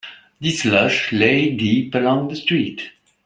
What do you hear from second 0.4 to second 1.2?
slush